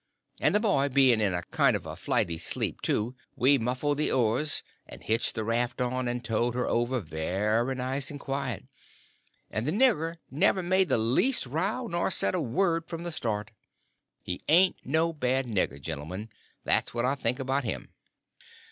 And 0.41 0.55
the 0.55 0.59
boy 0.59 0.89
being 0.89 1.21
in 1.21 1.35
a 1.35 1.43
kind 1.51 1.75
of 1.75 1.85
a 1.85 1.95
flighty 1.95 2.39
sleep, 2.39 2.81
too, 2.81 3.15
we 3.35 3.59
muffled 3.59 3.99
the 3.99 4.11
oars 4.11 4.63
and 4.87 5.03
hitched 5.03 5.35
the 5.35 5.43
raft 5.43 5.79
on, 5.79 6.07
and 6.07 6.25
towed 6.25 6.55
her 6.55 6.65
over 6.65 6.99
very 6.99 7.75
nice 7.75 8.09
and 8.09 8.19
quiet, 8.19 8.65
and 9.51 9.67
the 9.67 9.71
nigger 9.71 10.15
never 10.31 10.63
made 10.63 10.89
the 10.89 10.97
least 10.97 11.45
row 11.45 11.85
nor 11.85 12.09
said 12.09 12.33
a 12.33 12.41
word 12.41 12.87
from 12.87 13.03
the 13.03 13.11
start. 13.11 13.51
He 14.23 14.41
ain't 14.47 14.77
no 14.83 15.13
bad 15.13 15.45
nigger, 15.45 15.79
gentlemen; 15.79 16.29
that's 16.63 16.95
what 16.95 17.05
I 17.05 17.13
think 17.13 17.37
about 17.37 17.63
him." 17.63 17.93